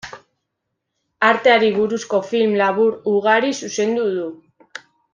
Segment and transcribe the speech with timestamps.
[1.27, 4.29] Arteari buruzko film labur ugari zuzendu du.